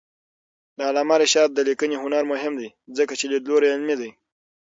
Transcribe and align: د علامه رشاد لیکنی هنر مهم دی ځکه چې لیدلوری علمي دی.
د 0.77 0.79
علامه 0.89 1.15
رشاد 1.23 1.49
لیکنی 1.69 1.97
هنر 2.03 2.23
مهم 2.31 2.53
دی 2.59 2.69
ځکه 2.97 3.13
چې 3.19 3.25
لیدلوری 3.31 3.67
علمي 3.73 3.95
دی. 4.01 4.11